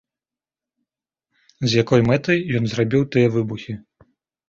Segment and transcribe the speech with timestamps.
[1.67, 3.83] З якой мэтай ён зрабіў тыя выбухі?